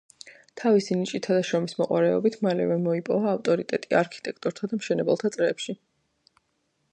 თავისი 0.59 0.95
ნიჭითა 1.01 1.35
და 1.39 1.43
შრომისმოყვარეობით 1.49 2.37
მალე 2.47 2.65
მოიპოვა 2.87 3.29
ავტორიტეტი 3.35 3.95
არქიტექტორთა 4.01 4.71
და 4.73 4.81
მშენებელთა 4.81 5.33
წრეებში. 5.37 5.77